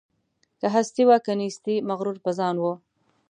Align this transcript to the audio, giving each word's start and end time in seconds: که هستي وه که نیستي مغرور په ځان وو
که 0.59 0.67
هستي 0.75 1.03
وه 1.07 1.17
که 1.25 1.33
نیستي 1.39 1.75
مغرور 1.89 2.17
په 2.25 2.31
ځان 2.39 2.55
وو 2.59 2.73